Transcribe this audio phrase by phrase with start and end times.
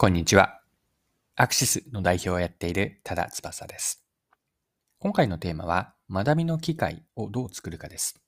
[0.00, 0.60] こんにちは。
[1.34, 4.06] アクシスの代表をやっている多田翼です。
[5.00, 8.22] 今回のテーマは、学びの機会をどう作るかです。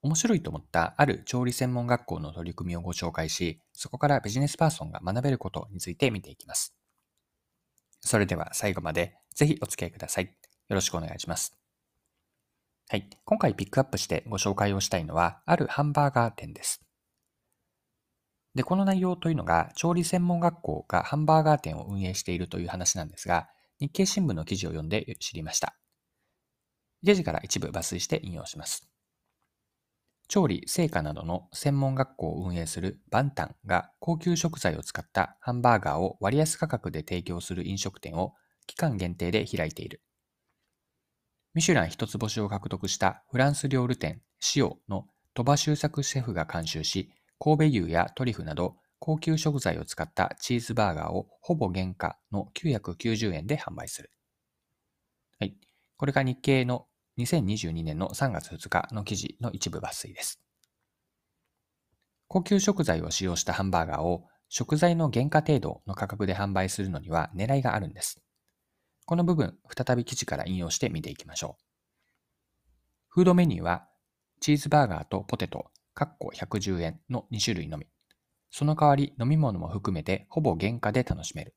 [0.00, 6.74] 面白いと思ったある調理専門学校の取り組みをご紹介し、そこからビジネスパーソンが学べることについて見ていきます。
[8.00, 10.24] それでは最後までぜひお付き合いください。
[10.24, 10.30] よ
[10.74, 11.54] ろしくお願いします。
[12.88, 13.10] はい。
[13.26, 16.87] 今回ピックアップしてご紹介をしたいのは、あるハンバーガー店です。
[18.58, 23.46] で、この内容というのが、調理専門学校がハンバーガー店を運営しているという話なんですが、
[23.78, 25.76] 日経新聞の記事を読んで知りました。
[27.04, 28.90] 記事から一部抜粋して引用します。
[30.26, 38.34] 調理、成果などの専門学校を運営するバンタンが高級食材を使ったハンバーガーを割安価格で提供する飲食店を
[38.66, 40.02] 期間限定で開いている。
[41.54, 54.10] ミシュラン一つ星を獲得したフランス料理店シオの鳥羽周作シェフが監修し、神戸牛やトリュフなど高級食材を使ったチーズバーガーをほぼ原価の990円で販売する。
[55.38, 55.56] はい。
[55.96, 56.86] これが日経の
[57.18, 60.40] 2022年の3月2日の記事の一部抜粋です。
[62.28, 68.20] 高級食材を使用したハンバーガーを食材の原価程度の価格で販売するのには狙いがあるんです。
[69.06, 71.64] この部分、再び記事から引用して見ていきましょう。
[73.08, 73.88] フードメニューは、
[74.40, 77.88] チーズバーガーとポテト、かっこ110円の2種類のみ。
[78.52, 81.56] その代わり飲み物も含めてほぼ原価で楽しめる。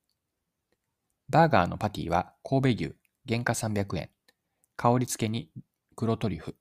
[1.29, 2.95] バーガーのパティは神戸牛、
[3.29, 4.09] 原価300円。
[4.77, 5.51] 香り付けに
[5.95, 6.55] 黒トリュフ、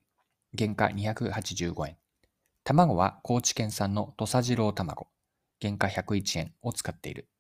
[0.59, 1.97] 原価285円。
[2.65, 5.09] 卵は高知県産の土佐次郎卵、
[5.63, 7.31] 原価101円を使っている。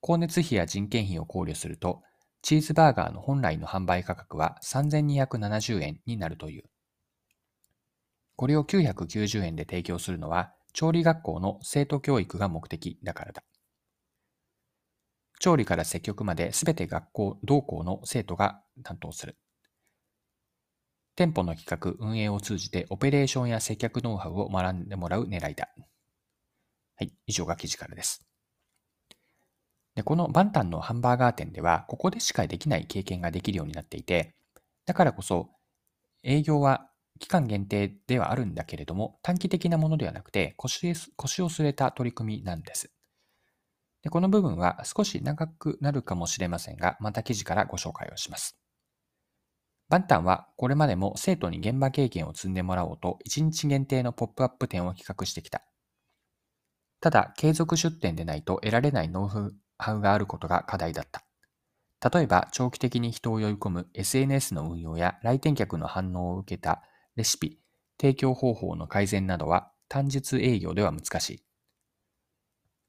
[0.00, 2.00] 光熱費や人件費を考慮すると、
[2.40, 6.71] チーズバーガーの本来の販売価格は3270円になるという。
[8.42, 13.44] これを990円で提供するのは、調理学校の生徒教育が目的だからだ。
[15.38, 19.36] 調理から接客まで全て学校同校の生徒が担当する。
[21.14, 21.68] 店舗の企
[22.00, 25.68] 画、運営を通じてオペレーションや接客ノウハウを学んでもらう狙いだ。
[26.96, 28.26] はい、以上が記事からです。
[29.94, 34.34] でこのバンタンのハンバーガー店では、ここでしかできない経験ができるようになっていて、
[34.84, 35.50] だからこそ
[36.24, 36.88] 営業は
[37.22, 42.92] 期間限定ではあるんだけれども、短期的なものではなくて腰、腰を据えた取り組みなんです。
[44.02, 48.58] でこの部分は少し長くなるかもしれませんが、また記事からご紹介をします。
[49.88, 55.62] バンタンはこれまでも生徒に現場経験を積んでもらおうと1日限定のポップアップ展を企画してきた。
[57.00, 61.22] ただ、継続出店でないと得られないノウハウがあることが課題だった。
[62.10, 66.82] 例えば、長期的に人を呼び込む SNS の運用や来店客の反応を受けた
[67.16, 67.58] レシピ、
[68.00, 71.44] 提供方法の改善などは単日営業では難しい。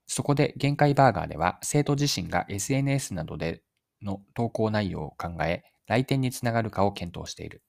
[0.07, 3.63] そこで限界バーガーでは生徒自身が SNS などで
[4.01, 7.63] の投稿内容を考え、来店につながるかを検討している。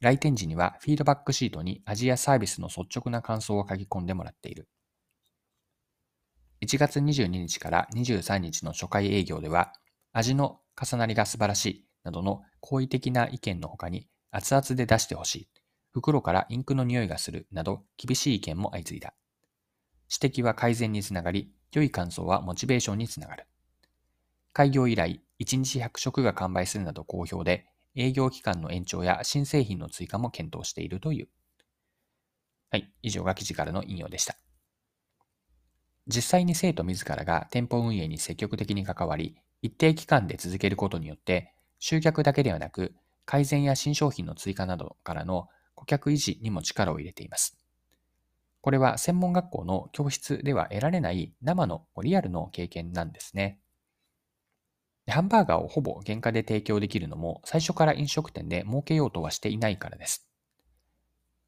[0.00, 4.68] 来店時にはフィードバックシートに味やサービスの率直な感想を書き込んでもらっている。
[6.62, 9.72] 1月22日から23日の初回営業では、
[10.12, 15.48] 味の重なりが素晴らしいなどの好意的な意見の他に、熱々で出してほしい。
[15.92, 17.46] 袋からインクの匂いがする。
[17.52, 19.14] など、厳しい意見も相次いだ。
[20.10, 23.46] 指摘は改善につながり、良い感想はモチベーションにつながる。
[24.52, 31.28] 開業以来、1日100食が完売するなど好評で、営業期間の延長や新製品の追加も検討しているという。
[32.70, 34.36] はい、以上が記事からの引用でした。
[36.08, 47.56] 実際に生徒自らが店舗運営に積極的に関わり、一定期間で続けることによって、集客だけではなく、改善や新商品の追加などからの顧客維持にも力を入れています。
[48.60, 53.58] これは専門学校の教室では得られない生のリアルの経験なんですね。
[55.06, 60.26] ハンバーガーをほぼ原価で提供できるのも最初から飲食店で儲けようとはしていないからです。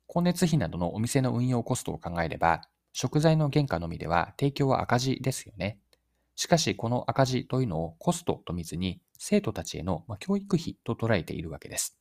[0.09, 5.79] 光熱費などのお店の運用コストを考えれば、食材の原価のみでは提供は赤字ですよね。
[6.37, 11.99] しかしこの赤字というのをコストと見ずに生徒たちへの教育費と捉えているわけです。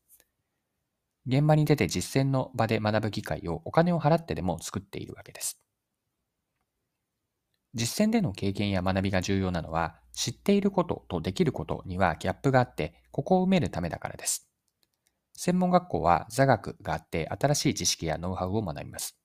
[1.28, 5.60] 現場に出て実践の場で学ぶ機会をお金を払ってでも作っているわけです。
[7.76, 14.50] 実践での経験や学びが重要なのは、知っていることとできることにはギャップがあって、ここを埋めるためだからです。
[15.34, 19.18] 専門学校は座学があって新しい知識やノウハウを学びます。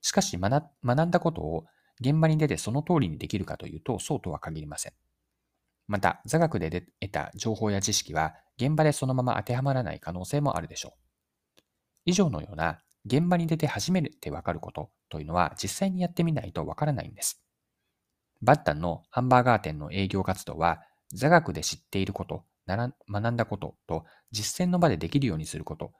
[0.00, 1.64] しかし学んだことを
[2.00, 4.92] 現場に出てその通りにできるかというと、そうとは限りません。
[5.88, 11.62] また、座学で得た情報や知識は、現場でそのまま当てはまらない可能性もあるでしょう。
[12.06, 17.42] 以上のような、現場に出て初めてわかることというのは、実際にやってみないとわからないんです。
[18.42, 25.92] バッタンのハンバーガー店の営業活動は、座学で知っていること、学んだことと実践の場でできるようにすること、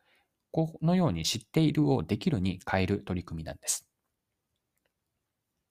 [0.51, 3.87] このように知っているをできるに変える取り組みなんです。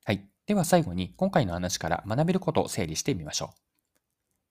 [0.06, 0.28] はい。
[0.46, 3.65] では最後に今回の話から学べることを整理してみましょう。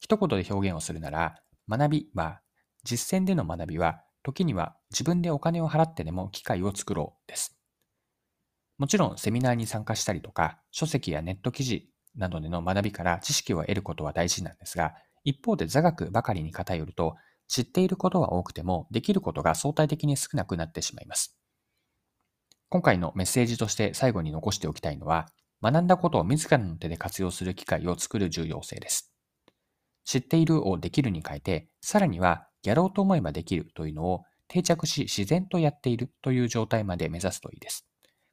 [0.01, 1.37] 一言で表現をするなら、
[1.69, 2.41] 学びは、
[2.83, 7.59] 実践での学びは、時には自分でお金を払ってでも機会を作ろうです。
[8.79, 17.17] もちろんセミナーに参加したりとか、書籍やネット記事などでの学びから知識を得ることは大事なんですが、一方で座学ばかりに偏ると、
[17.47, 21.39] 知っていることは多くても、できることが相対的に少なくなってしまいます。
[22.69, 25.29] 今回のメッセージとして最後に残しておきたいのは、
[25.63, 29.14] 学んだことを自らの手で活用する機会を作る重要性です。
[30.05, 37.87] 知っているをできるに変えて、さらにはやろうと思えばできるというのを定着し自然とやっているという状態まで目指すといいです。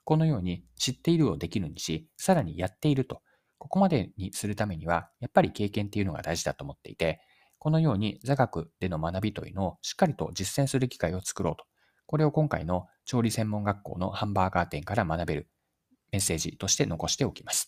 [0.04, 3.22] このように知っているをできるにし、さらにやっていると
[3.62, 7.22] ここまでにするためには、やっぱり経験っていうのが大事だと思っていて、
[7.60, 11.66] このように座学での学びというのをしっかりと実践する機会を作ろうと。
[12.08, 15.48] これを今回の調理専門学校のハンバーガー店から学べる
[16.12, 17.68] メッセージとして残しておきます。